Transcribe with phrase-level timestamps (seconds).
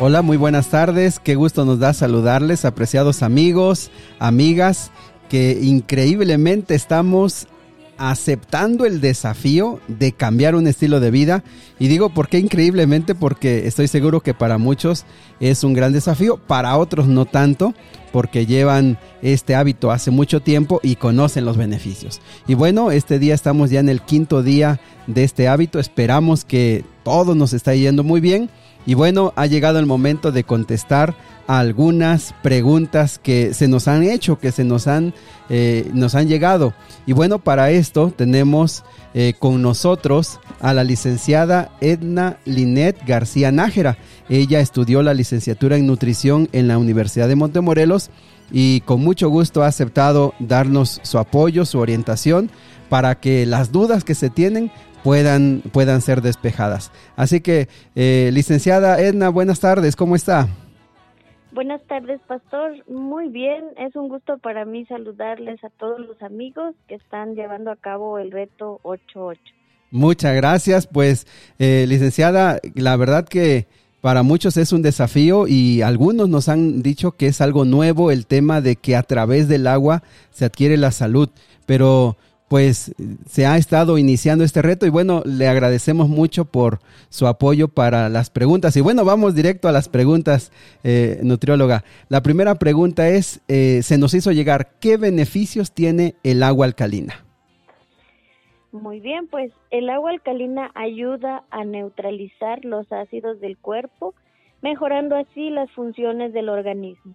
[0.00, 1.18] Hola, muy buenas tardes.
[1.18, 3.90] Qué gusto nos da saludarles, apreciados amigos,
[4.20, 4.92] amigas,
[5.28, 7.48] que increíblemente estamos
[7.96, 11.42] aceptando el desafío de cambiar un estilo de vida.
[11.80, 15.04] Y digo por qué increíblemente, porque estoy seguro que para muchos
[15.40, 17.74] es un gran desafío, para otros no tanto,
[18.12, 22.20] porque llevan este hábito hace mucho tiempo y conocen los beneficios.
[22.46, 24.78] Y bueno, este día estamos ya en el quinto día
[25.08, 28.48] de este hábito, esperamos que todo nos está yendo muy bien
[28.86, 31.14] y bueno, ha llegado el momento de contestar
[31.46, 35.14] a algunas preguntas que se nos han hecho, que se nos han,
[35.48, 36.74] eh, nos han llegado.
[37.06, 43.96] Y bueno, para esto tenemos eh, con nosotros a la licenciada Edna Linet García Nájera.
[44.28, 48.10] Ella estudió la licenciatura en nutrición en la Universidad de Montemorelos
[48.50, 52.50] y con mucho gusto ha aceptado darnos su apoyo, su orientación
[52.88, 54.70] para que las dudas que se tienen
[55.02, 56.90] puedan, puedan ser despejadas.
[57.16, 60.48] Así que, eh, licenciada Edna, buenas tardes, ¿cómo está?
[61.52, 62.72] Buenas tardes, pastor.
[62.88, 67.70] Muy bien, es un gusto para mí saludarles a todos los amigos que están llevando
[67.70, 69.40] a cabo el reto 88.
[69.90, 71.26] Muchas gracias, pues,
[71.58, 73.66] eh, licenciada, la verdad que
[74.02, 78.26] para muchos es un desafío y algunos nos han dicho que es algo nuevo el
[78.26, 81.30] tema de que a través del agua se adquiere la salud,
[81.66, 82.16] pero
[82.48, 82.94] pues
[83.26, 88.08] se ha estado iniciando este reto y bueno, le agradecemos mucho por su apoyo para
[88.08, 88.76] las preguntas.
[88.76, 90.50] Y bueno, vamos directo a las preguntas,
[90.82, 91.84] eh, nutrióloga.
[92.08, 97.24] La primera pregunta es, eh, se nos hizo llegar, ¿qué beneficios tiene el agua alcalina?
[98.72, 104.14] Muy bien, pues el agua alcalina ayuda a neutralizar los ácidos del cuerpo,
[104.62, 107.14] mejorando así las funciones del organismo.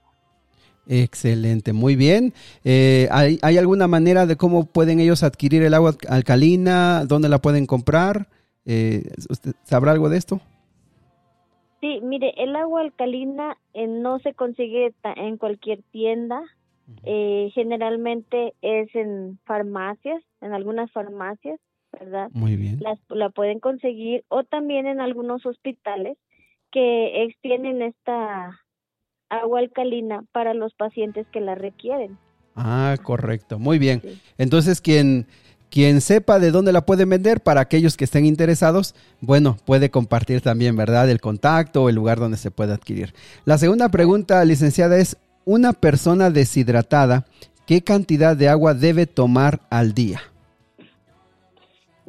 [0.87, 2.33] Excelente, muy bien.
[2.63, 7.05] Eh, ¿hay, alguna manera de cómo pueden ellos adquirir el agua alcalina?
[7.05, 8.27] ¿Dónde la pueden comprar?
[8.65, 10.41] Eh, ¿Usted sabrá algo de esto?
[11.79, 16.41] Sí, mire, el agua alcalina eh, no se consigue en cualquier tienda.
[17.03, 21.59] generalmente es en farmacias, en algunas farmacias,
[21.97, 22.29] ¿verdad?
[22.33, 22.79] Muy bien.
[23.09, 26.17] la pueden conseguir o también en algunos hospitales
[26.71, 28.62] que extienden esta
[29.41, 32.17] agua alcalina para los pacientes que la requieren.
[32.55, 33.59] Ah, correcto.
[33.59, 34.01] Muy bien.
[34.37, 35.27] Entonces, quien,
[35.69, 40.41] quien sepa de dónde la pueden vender, para aquellos que estén interesados, bueno, puede compartir
[40.41, 41.09] también, ¿verdad?
[41.09, 43.13] El contacto o el lugar donde se puede adquirir.
[43.45, 47.25] La segunda pregunta, licenciada, es, una persona deshidratada,
[47.65, 50.21] ¿qué cantidad de agua debe tomar al día?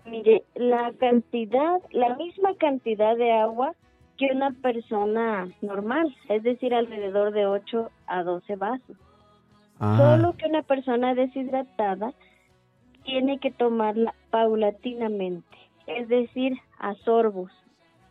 [0.04, 3.74] Mire, la cantidad, la misma cantidad de agua
[4.16, 8.96] que una persona normal, es decir, alrededor de 8 a 12 vasos.
[9.80, 9.96] Ah.
[9.98, 12.14] Solo que una persona deshidratada
[13.04, 17.50] tiene que tomarla paulatinamente, es decir, a sorbos,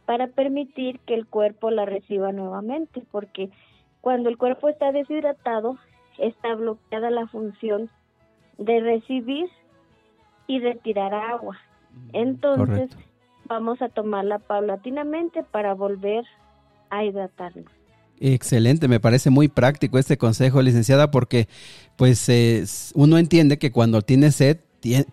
[0.05, 3.49] para permitir que el cuerpo la reciba nuevamente, porque
[4.01, 5.77] cuando el cuerpo está deshidratado,
[6.17, 7.89] está bloqueada la función
[8.57, 9.49] de recibir
[10.47, 11.57] y retirar agua.
[11.91, 12.91] Mm, Entonces,
[13.47, 16.25] vamos a tomarla paulatinamente para volver
[16.89, 17.71] a hidratarnos.
[18.19, 21.47] Excelente, me parece muy práctico este consejo, licenciada, porque
[21.97, 24.59] pues uno entiende que cuando tiene sed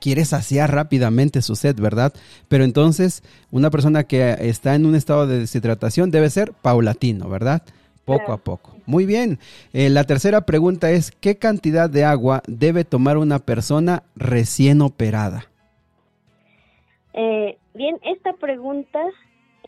[0.01, 2.13] quiere saciar rápidamente su sed, ¿verdad?
[2.49, 7.63] Pero entonces una persona que está en un estado de deshidratación debe ser paulatino, ¿verdad?
[8.05, 8.75] Poco a poco.
[8.87, 9.39] Muy bien.
[9.73, 15.47] Eh, la tercera pregunta es, ¿qué cantidad de agua debe tomar una persona recién operada?
[17.13, 19.01] Eh, bien, esta pregunta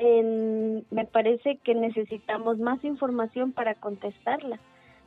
[0.01, 4.59] me parece que necesitamos más información para contestarla,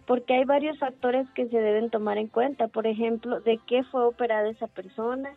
[0.06, 2.68] porque hay varios factores que se deben tomar en cuenta.
[2.68, 5.34] Por ejemplo, de qué fue operada esa persona,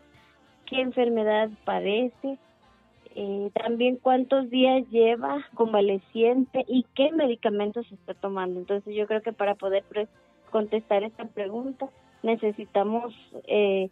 [0.67, 2.39] qué enfermedad padece,
[3.15, 8.61] eh, también cuántos días lleva convaleciente y qué medicamentos está tomando.
[8.61, 9.85] Entonces yo creo que para poder
[10.51, 11.89] contestar esta pregunta
[12.23, 13.15] necesitamos
[13.47, 13.89] eh,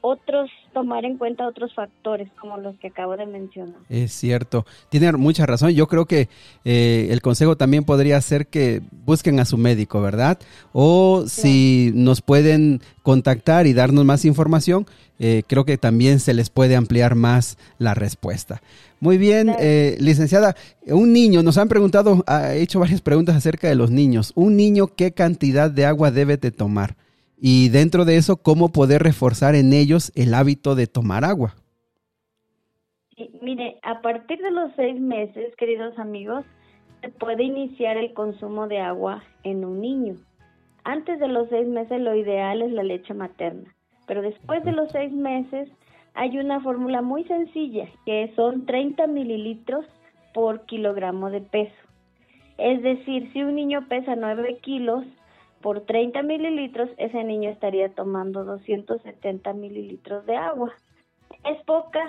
[0.00, 3.76] otros, tomar en cuenta otros factores como los que acabo de mencionar.
[3.88, 5.70] Es cierto, tiene mucha razón.
[5.70, 6.28] Yo creo que
[6.64, 10.38] eh, el consejo también podría ser que busquen a su médico, ¿verdad?
[10.72, 14.86] O si nos pueden contactar y darnos más información,
[15.18, 18.62] eh, creo que también se les puede ampliar más la respuesta.
[19.00, 20.56] Muy bien, eh, licenciada,
[20.86, 24.32] un niño, nos han preguntado, ha hecho varias preguntas acerca de los niños.
[24.34, 26.96] Un niño, ¿qué cantidad de agua debe de tomar?
[27.40, 31.54] Y dentro de eso, cómo poder reforzar en ellos el hábito de tomar agua.
[33.42, 36.44] mire, a partir de los seis meses, queridos amigos,
[37.00, 40.16] se puede iniciar el consumo de agua en un niño.
[40.84, 43.74] Antes de los seis meses lo ideal es la leche materna,
[44.06, 45.68] pero después de los seis meses
[46.14, 49.84] hay una fórmula muy sencilla que son 30 mililitros
[50.34, 51.74] por kilogramo de peso.
[52.56, 55.04] Es decir, si un niño pesa 9 kilos
[55.62, 60.72] por 30 mililitros, ese niño estaría tomando 270 mililitros de agua.
[61.44, 62.00] Es poca,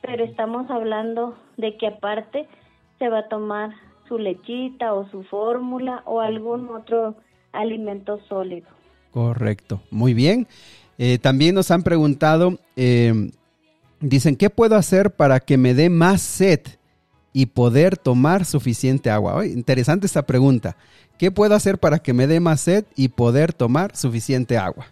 [0.00, 2.46] pero estamos hablando de que aparte
[2.98, 3.70] se va a tomar
[4.08, 7.16] su lechita o su fórmula o algún otro
[7.52, 8.68] alimento sólido.
[9.10, 10.46] Correcto, muy bien.
[10.98, 13.30] Eh, también nos han preguntado, eh,
[14.00, 16.60] dicen, ¿qué puedo hacer para que me dé más sed
[17.32, 19.46] y poder tomar suficiente agua?
[19.46, 20.76] interesante esta pregunta.
[21.22, 24.86] ¿Qué puedo hacer para que me dé más sed y poder tomar suficiente agua?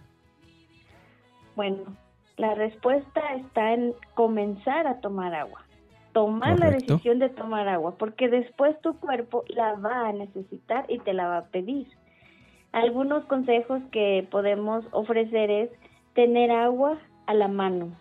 [1.57, 1.97] Bueno,
[2.37, 5.65] la respuesta está en comenzar a tomar agua.
[6.13, 10.99] Tomar la decisión de tomar agua, porque después tu cuerpo la va a necesitar y
[10.99, 11.89] te la va a pedir.
[12.71, 15.69] Algunos consejos que podemos ofrecer es
[16.13, 17.91] tener agua a la mano,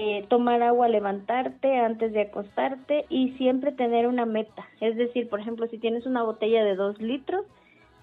[0.00, 4.64] eh, tomar agua levantarte antes de acostarte y siempre tener una meta.
[4.80, 7.44] Es decir, por ejemplo, si tienes una botella de dos litros,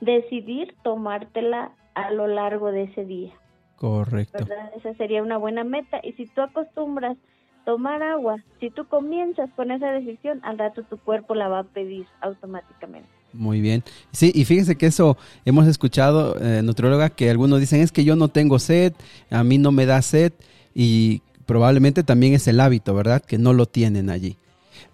[0.01, 3.31] decidir tomártela a lo largo de ese día.
[3.77, 4.45] Correcto.
[4.75, 6.01] Esa sería una buena meta.
[6.03, 7.15] Y si tú acostumbras
[7.63, 11.63] tomar agua, si tú comienzas con esa decisión, al rato tu cuerpo la va a
[11.63, 13.07] pedir automáticamente.
[13.31, 13.83] Muy bien.
[14.11, 18.17] Sí, y fíjense que eso hemos escuchado, eh, nutrióloga, que algunos dicen es que yo
[18.17, 18.91] no tengo sed,
[19.29, 20.33] a mí no me da sed,
[20.73, 23.21] y probablemente también es el hábito, ¿verdad?
[23.21, 24.37] Que no lo tienen allí.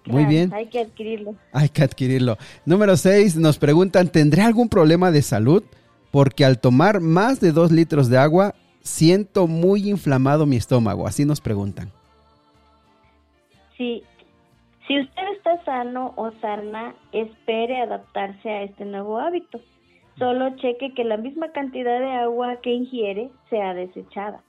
[0.06, 0.52] Muy bien.
[0.52, 1.34] Hay que adquirirlo.
[1.52, 2.36] Hay que adquirirlo.
[2.64, 5.62] Número 6, nos preguntan, ¿tendré algún problema de salud?
[6.10, 11.06] Porque al tomar más de dos litros de agua, siento muy inflamado mi estómago.
[11.06, 11.90] Así nos preguntan.
[13.76, 14.02] Sí.
[14.86, 19.60] Si usted está sano o sana, espere adaptarse a este nuevo hábito.
[20.18, 24.42] Solo cheque que la misma cantidad de agua que ingiere sea desechada.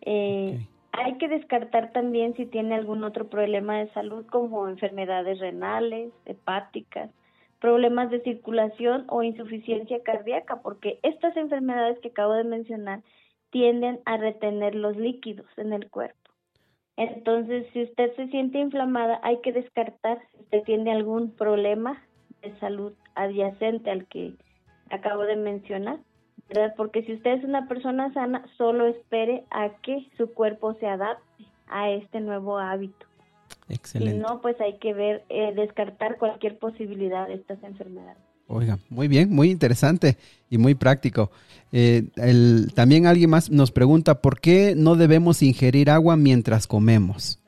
[0.00, 0.66] Eh,
[1.02, 7.10] hay que descartar también si tiene algún otro problema de salud como enfermedades renales, hepáticas,
[7.60, 13.02] problemas de circulación o insuficiencia cardíaca, porque estas enfermedades que acabo de mencionar
[13.50, 16.18] tienden a retener los líquidos en el cuerpo.
[16.96, 22.02] Entonces, si usted se siente inflamada, hay que descartar si usted tiene algún problema
[22.42, 24.34] de salud adyacente al que
[24.90, 25.98] acabo de mencionar
[26.76, 31.44] porque si usted es una persona sana, solo espere a que su cuerpo se adapte
[31.68, 33.06] a este nuevo hábito.
[33.68, 34.16] Excelente.
[34.16, 38.22] Si no, pues hay que ver, eh, descartar cualquier posibilidad de estas enfermedades.
[38.46, 40.18] Oiga, muy bien, muy interesante
[40.50, 41.30] y muy práctico.
[41.72, 42.04] Eh,
[42.74, 47.40] también alguien más nos pregunta, ¿por qué no debemos ingerir agua mientras comemos?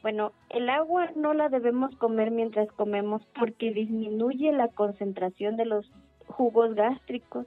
[0.00, 5.90] Bueno, el agua no la debemos comer mientras comemos porque disminuye la concentración de los
[6.26, 7.46] jugos gástricos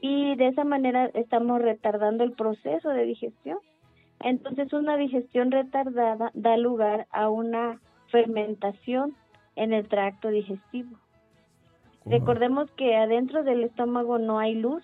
[0.00, 3.58] y de esa manera estamos retardando el proceso de digestión.
[4.20, 9.14] Entonces una digestión retardada da lugar a una fermentación
[9.56, 10.96] en el tracto digestivo.
[12.06, 14.82] Recordemos que adentro del estómago no hay luz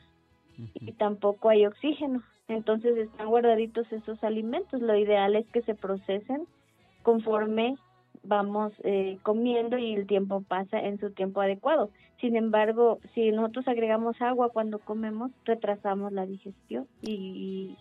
[0.75, 4.81] y tampoco hay oxígeno, entonces están guardaditos esos alimentos.
[4.81, 6.47] Lo ideal es que se procesen
[7.03, 7.77] conforme
[8.23, 11.91] vamos eh, comiendo y el tiempo pasa en su tiempo adecuado.
[12.21, 17.77] Sin embargo, si nosotros agregamos agua cuando comemos, retrasamos la digestión y,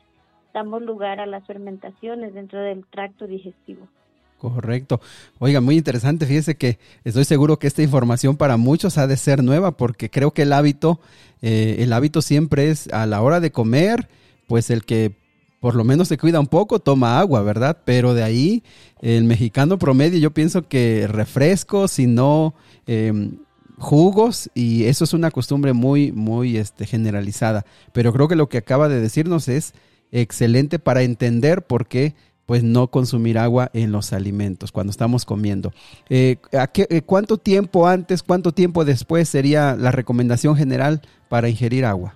[0.54, 3.90] damos lugar a las fermentaciones dentro del tracto digestivo.
[4.38, 5.02] Correcto.
[5.38, 6.26] Oiga, muy interesante.
[6.26, 10.32] Fíjese que estoy seguro que esta información para muchos ha de ser nueva porque creo
[10.32, 11.02] que el hábito,
[11.42, 14.08] eh, el hábito siempre es a la hora de comer,
[14.48, 15.18] pues el que
[15.60, 17.78] por lo menos se cuida un poco, toma agua, ¿verdad?
[17.86, 18.64] Pero de ahí,
[19.02, 22.54] el mexicano promedio, yo pienso que refrescos, sino
[22.86, 23.38] em,
[23.78, 27.66] jugos, y eso es una costumbre muy, muy este, generalizada.
[27.94, 29.74] Pero creo que lo que acaba de decirnos es
[30.12, 32.14] excelente para entender por qué
[32.46, 35.74] pues no consumir agua en los alimentos cuando estamos comiendo.
[36.10, 42.14] Eh, eh, ¿Cuánto tiempo antes, cuánto tiempo después sería la recomendación general para ingerir agua?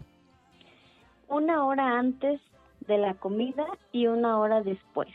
[1.27, 2.39] Una hora antes
[2.89, 5.08] de la comida y una hora después.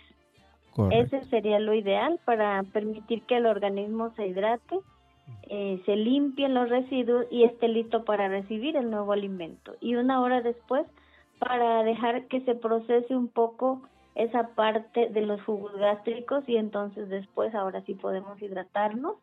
[0.90, 4.80] Ese sería lo ideal para permitir que el organismo se hidrate,
[5.48, 9.76] eh, se limpien los residuos y esté listo para recibir el nuevo alimento.
[9.80, 10.86] Y una hora después
[11.38, 13.82] para dejar que se procese un poco
[14.14, 19.16] esa parte de los jugos gástricos y entonces después ahora sí podemos hidratarnos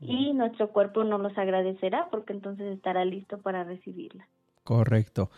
[0.00, 4.26] y nuestro cuerpo nos los agradecerá porque entonces estará listo para recibirla.
[4.62, 5.30] Correcto.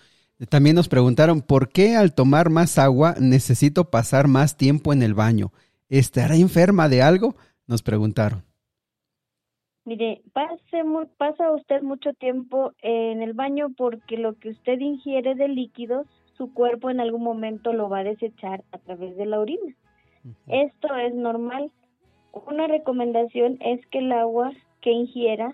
[0.51, 5.15] También nos preguntaron, ¿por qué al tomar más agua necesito pasar más tiempo en el
[5.15, 5.51] baño?
[5.89, 7.37] ¿Estará enferma de algo?
[7.67, 8.45] Nos preguntaron.
[9.87, 10.83] Mire, pase,
[11.17, 16.53] pasa usted mucho tiempo en el baño porque lo que usted ingiere de líquidos, su
[16.53, 19.75] cuerpo en algún momento lo va a desechar a través de la orina.
[20.49, 21.71] Esto es normal.
[22.33, 24.51] Una recomendación es que el agua
[24.81, 25.53] que ingiera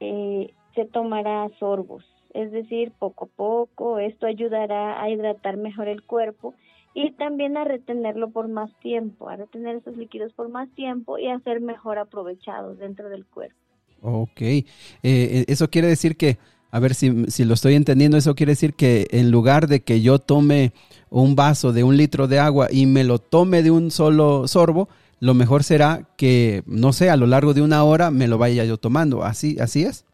[0.00, 3.98] eh, se tomará sorbos, es decir, poco a poco.
[3.98, 6.54] Esto ayudará a hidratar mejor el cuerpo
[6.94, 11.28] y también a retenerlo por más tiempo, a retener esos líquidos por más tiempo y
[11.28, 13.56] a ser mejor aprovechados dentro del cuerpo.
[14.02, 14.64] Ok, eh,
[15.02, 16.38] eh, eso quiere decir que,
[16.70, 20.02] a ver si, si lo estoy entendiendo, eso quiere decir que en lugar de que
[20.02, 20.72] yo tome
[21.08, 24.88] un vaso de un litro de agua y me lo tome de un solo sorbo,
[25.20, 28.64] lo mejor será que, no sé, a lo largo de una hora me lo vaya
[28.64, 29.22] yo tomando.
[29.22, 30.04] ¿Así, así es?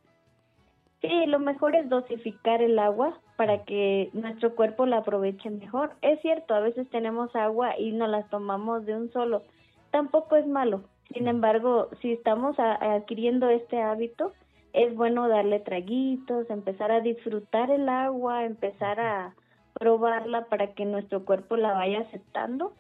[1.01, 5.93] Sí, lo mejor es dosificar el agua para que nuestro cuerpo la aproveche mejor.
[6.03, 9.43] Es cierto, a veces tenemos agua y no las tomamos de un solo.
[9.93, 10.83] Tampoco es malo.
[11.13, 14.33] Sin embargo, si estamos adquiriendo este hábito,
[14.73, 19.35] es bueno darle traguitos, empezar a disfrutar el agua, empezar a
[19.75, 22.73] probarla para que nuestro cuerpo la vaya aceptando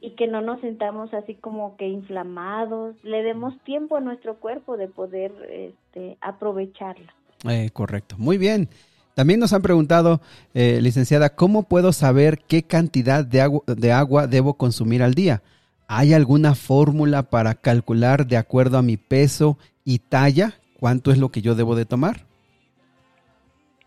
[0.00, 4.76] y que no nos sentamos así como que inflamados, le demos tiempo a nuestro cuerpo
[4.76, 7.14] de poder este, aprovecharla.
[7.48, 8.68] Eh, correcto, muy bien.
[9.14, 10.20] También nos han preguntado,
[10.54, 15.42] eh, licenciada, ¿cómo puedo saber qué cantidad de agua, de agua debo consumir al día?
[15.88, 21.30] ¿Hay alguna fórmula para calcular de acuerdo a mi peso y talla cuánto es lo
[21.30, 22.30] que yo debo de tomar?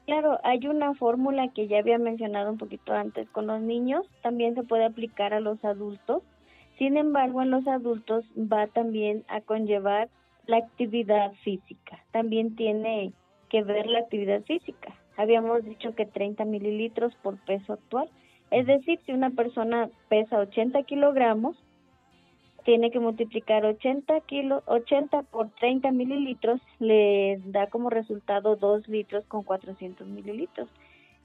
[0.05, 4.53] Claro, hay una fórmula que ya había mencionado un poquito antes con los niños, también
[4.53, 6.24] se puede aplicar a los adultos.
[6.77, 10.10] Sin embargo, en los adultos va también a conllevar
[10.45, 12.03] la actividad física.
[12.12, 13.13] También tiene
[13.53, 14.95] que ver la actividad física.
[15.15, 18.10] Habíamos dicho que 30 mililitros por peso actual.
[18.50, 21.55] Es decir, si una persona pesa 80 kilogramos,
[22.65, 29.24] tiene que multiplicar 80 kilos, 80 por 30 mililitros, le da como resultado 2 litros
[29.27, 30.67] con 400 mililitros.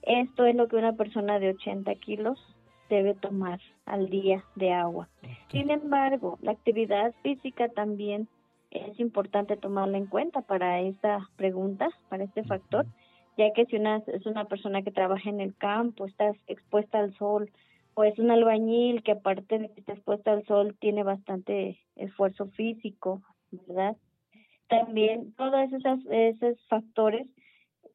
[0.03, 2.39] Esto es lo que una persona de 80 kilos
[2.91, 5.09] debe tomar al día de agua.
[5.51, 8.29] Sin embargo, la actividad física también
[8.71, 12.87] es importante tomarla en cuenta para esta pregunta, para este factor,
[13.37, 17.15] ya que si una es una persona que trabaja en el campo, está expuesta al
[17.15, 17.51] sol,
[17.95, 23.23] pues un albañil que aparte de que está expuesto al sol tiene bastante esfuerzo físico,
[23.51, 23.97] ¿verdad?
[24.69, 27.27] También todos esos, esos factores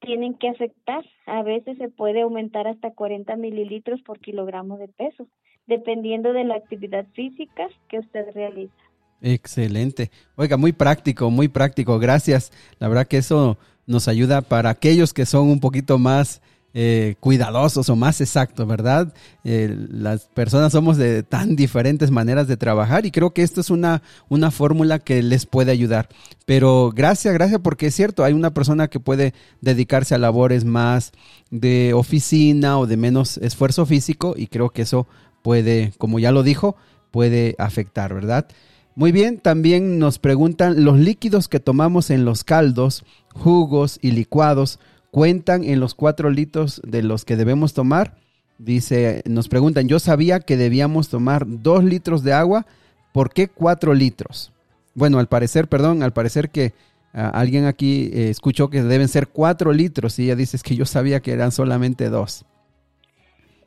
[0.01, 1.05] tienen que afectar.
[1.25, 5.27] A veces se puede aumentar hasta 40 mililitros por kilogramo de peso,
[5.67, 8.82] dependiendo de la actividad física que usted realiza.
[9.23, 10.11] Excelente.
[10.35, 11.97] Oiga, muy práctico, muy práctico.
[11.97, 12.51] Gracias.
[12.77, 16.41] La verdad que eso nos ayuda para aquellos que son un poquito más
[16.73, 19.13] eh, cuidadosos o más exactos, ¿verdad?
[19.45, 23.69] Eh, las personas somos de tan diferentes maneras de trabajar y creo que esto es
[23.69, 26.09] una, una fórmula que les puede ayudar.
[26.45, 31.13] Pero gracias, gracias porque es cierto, hay una persona que puede dedicarse a labores más
[31.49, 35.07] de oficina o de menos esfuerzo físico y creo que eso
[35.43, 36.75] puede, como ya lo dijo,
[37.11, 38.47] puede afectar, ¿verdad?
[38.95, 44.79] Muy bien, también nos preguntan los líquidos que tomamos en los caldos, jugos y licuados
[45.09, 48.15] cuentan en los cuatro litros de los que debemos tomar.
[48.59, 52.65] Dice, nos preguntan, yo sabía que debíamos tomar dos litros de agua,
[53.13, 54.51] ¿por qué cuatro litros?
[54.95, 56.73] Bueno, al parecer, perdón, al parecer que
[57.13, 60.85] ah, alguien aquí eh, escuchó que deben ser cuatro litros y ella dice que yo
[60.85, 62.45] sabía que eran solamente dos.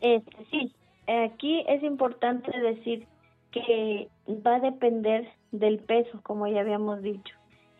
[0.00, 0.72] Este, sí,
[1.06, 3.06] aquí es importante decir
[3.50, 7.34] que va a depender del peso, como ya habíamos dicho.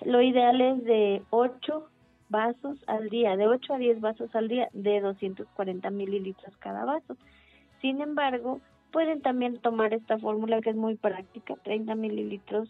[0.05, 1.89] Lo ideal es de 8
[2.29, 7.17] vasos al día, de 8 a 10 vasos al día, de 240 mililitros cada vaso.
[7.81, 8.61] Sin embargo,
[8.93, 12.69] pueden también tomar esta fórmula que es muy práctica, 30 mililitros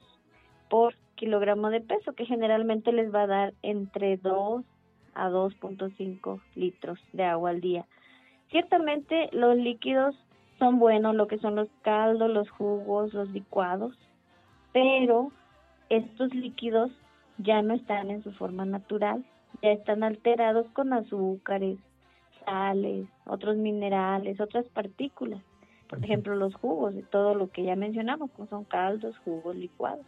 [0.69, 4.65] por kilogramo de peso, que generalmente les va a dar entre 2
[5.15, 7.87] a 2.5 litros de agua al día.
[8.51, 10.15] Ciertamente los líquidos
[10.59, 13.97] son buenos, lo que son los caldos, los jugos, los licuados,
[14.73, 15.31] pero
[15.89, 16.91] estos líquidos
[17.39, 19.25] ya no están en su forma natural,
[19.63, 21.79] ya están alterados con azúcares,
[22.45, 25.43] sales, otros minerales, otras partículas.
[25.89, 30.05] Por ejemplo, los jugos y todo lo que ya mencionamos, como son caldos, jugos, licuados.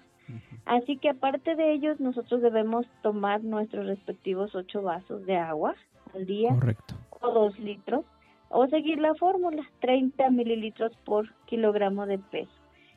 [0.66, 5.74] Así que aparte de ellos, nosotros debemos tomar nuestros respectivos ocho vasos de agua
[6.14, 6.94] al día Correcto.
[7.20, 8.04] o dos litros
[8.50, 12.52] o seguir la fórmula, 30 mililitros por kilogramo de peso.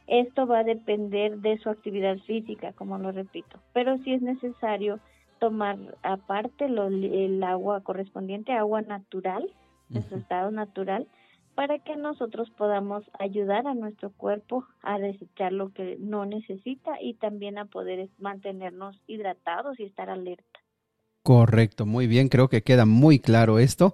[0.08, 5.00] Esto va a depender de su actividad física, como lo repito, pero si es necesario
[5.39, 9.50] tomar aparte el agua correspondiente, agua natural,
[9.93, 11.08] en su estado natural,
[11.55, 17.15] para que nosotros podamos ayudar a nuestro cuerpo a desechar lo que no necesita y
[17.15, 20.61] también a poder mantenernos hidratados y estar alerta.
[21.24, 23.94] Correcto, muy bien, creo que queda muy claro esto.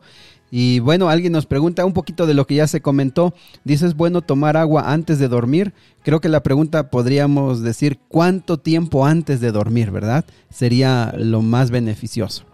[0.50, 3.34] Y bueno, alguien nos pregunta un poquito de lo que ya se comentó.
[3.66, 5.74] Dice, ¿es bueno tomar agua antes de dormir?
[6.04, 10.24] Creo que la pregunta podríamos decir, ¿cuánto tiempo antes de dormir, verdad?
[10.50, 12.46] Sería lo más beneficioso.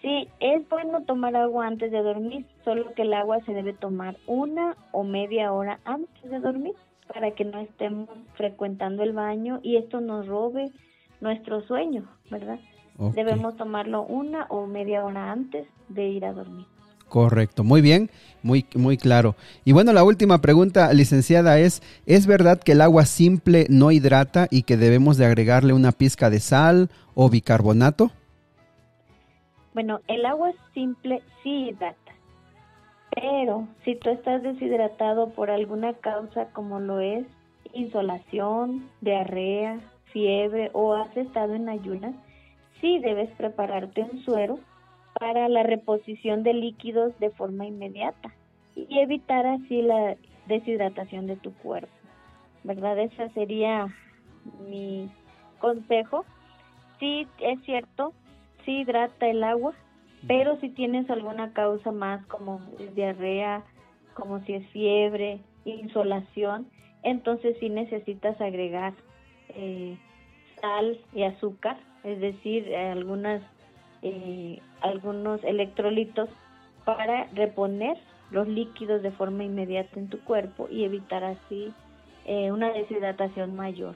[0.00, 4.16] Sí, es bueno tomar agua antes de dormir, solo que el agua se debe tomar
[4.26, 6.74] una o media hora antes de dormir
[7.12, 10.70] para que no estemos frecuentando el baño y esto nos robe
[11.20, 12.60] nuestro sueño, ¿verdad?
[12.98, 16.66] Debemos tomarlo una o media hora antes de ir a dormir.
[17.08, 18.10] Correcto, muy bien,
[18.42, 19.36] muy, muy claro.
[19.64, 24.48] Y bueno, la última pregunta, licenciada, es, ¿es verdad que el agua simple no hidrata
[24.50, 28.10] y que debemos de agregarle una pizca de sal o bicarbonato?
[29.74, 32.12] Bueno, el agua simple sí hidrata,
[33.10, 37.26] pero si tú estás deshidratado por alguna causa como lo es
[37.72, 39.80] insolación, diarrea,
[40.12, 42.14] fiebre o has estado en ayunas,
[42.80, 44.58] sí debes prepararte un suero
[45.18, 48.34] para la reposición de líquidos de forma inmediata
[48.74, 50.16] y evitar así la
[50.46, 51.92] deshidratación de tu cuerpo.
[52.64, 52.98] ¿Verdad?
[52.98, 53.86] Ese sería
[54.68, 55.10] mi
[55.58, 56.24] consejo.
[56.98, 58.12] Sí, es cierto,
[58.64, 59.74] sí hidrata el agua,
[60.26, 62.60] pero si tienes alguna causa más como
[62.94, 63.62] diarrea,
[64.14, 66.68] como si es fiebre, insolación,
[67.02, 68.94] entonces sí necesitas agregar
[69.50, 69.98] eh,
[70.60, 73.42] sal y azúcar es decir, algunas,
[74.02, 76.28] eh, algunos electrolitos
[76.84, 77.96] para reponer
[78.30, 81.72] los líquidos de forma inmediata en tu cuerpo y evitar así
[82.26, 83.94] eh, una deshidratación mayor.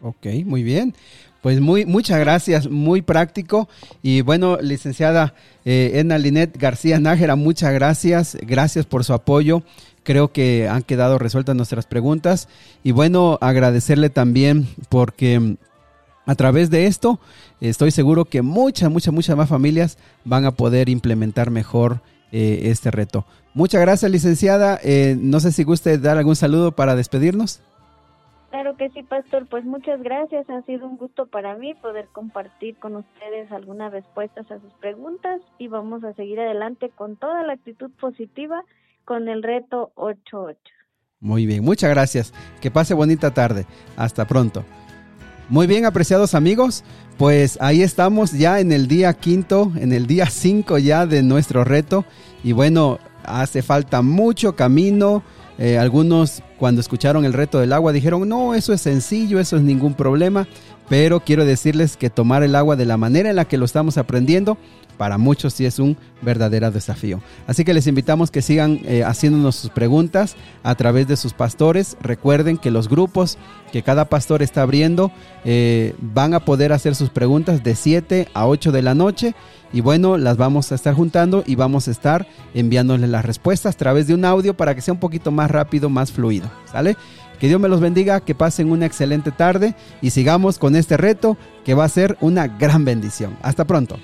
[0.00, 0.94] Ok, muy bien.
[1.40, 3.68] Pues muy, muchas gracias, muy práctico.
[4.02, 5.34] Y bueno, licenciada
[5.64, 6.18] eh, Edna
[6.54, 8.36] García Nájera, muchas gracias.
[8.42, 9.62] Gracias por su apoyo.
[10.02, 12.48] Creo que han quedado resueltas nuestras preguntas.
[12.82, 15.56] Y bueno, agradecerle también porque
[16.26, 17.20] a través de esto,
[17.60, 22.00] estoy seguro que muchas, muchas, muchas más familias van a poder implementar mejor
[22.32, 23.24] eh, este reto.
[23.52, 24.78] Muchas gracias, licenciada.
[24.82, 27.60] Eh, no sé si guste dar algún saludo para despedirnos.
[28.50, 29.46] Claro que sí, pastor.
[29.46, 30.48] Pues muchas gracias.
[30.48, 35.40] Ha sido un gusto para mí poder compartir con ustedes algunas respuestas a sus preguntas
[35.58, 38.64] y vamos a seguir adelante con toda la actitud positiva
[39.04, 40.58] con el reto 88.
[41.20, 42.34] Muy bien, muchas gracias.
[42.60, 43.66] Que pase bonita tarde.
[43.96, 44.64] Hasta pronto.
[45.50, 46.84] Muy bien, apreciados amigos,
[47.18, 51.64] pues ahí estamos ya en el día quinto, en el día cinco ya de nuestro
[51.64, 52.06] reto.
[52.42, 55.22] Y bueno, hace falta mucho camino.
[55.58, 59.62] Eh, algunos cuando escucharon el reto del agua dijeron, no, eso es sencillo, eso es
[59.62, 60.48] ningún problema.
[60.88, 63.98] Pero quiero decirles que tomar el agua de la manera en la que lo estamos
[63.98, 64.56] aprendiendo
[64.96, 67.20] para muchos sí es un verdadero desafío.
[67.46, 71.96] Así que les invitamos que sigan eh, haciéndonos sus preguntas a través de sus pastores.
[72.00, 73.38] Recuerden que los grupos
[73.72, 75.10] que cada pastor está abriendo
[75.44, 79.34] eh, van a poder hacer sus preguntas de 7 a 8 de la noche.
[79.72, 83.78] Y bueno, las vamos a estar juntando y vamos a estar enviándoles las respuestas a
[83.78, 86.48] través de un audio para que sea un poquito más rápido, más fluido.
[86.70, 86.96] ¿Sale?
[87.40, 91.36] Que Dios me los bendiga, que pasen una excelente tarde y sigamos con este reto
[91.64, 93.36] que va a ser una gran bendición.
[93.42, 93.98] Hasta pronto.